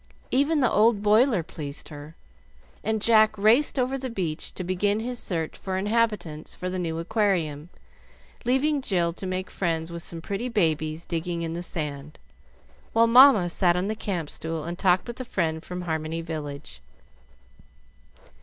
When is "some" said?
10.01-10.19